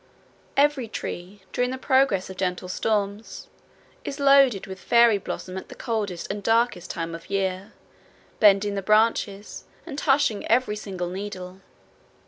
Every 0.57 0.87
tree 0.87 1.43
during 1.53 1.69
the 1.69 1.77
progress 1.77 2.27
of 2.31 2.37
gentle 2.37 2.67
storms 2.69 3.49
is 4.03 4.19
loaded 4.19 4.65
with, 4.65 4.79
fairy 4.79 5.19
bloom 5.19 5.57
at 5.59 5.69
the 5.69 5.75
coldest 5.75 6.25
and 6.31 6.41
darkest 6.41 6.89
time 6.89 7.13
of 7.13 7.29
year, 7.29 7.73
bending 8.39 8.73
the 8.73 8.81
branches, 8.81 9.63
and 9.85 9.99
hushing 9.99 10.43
every 10.47 10.75
singing 10.75 11.13
needle. 11.13 11.61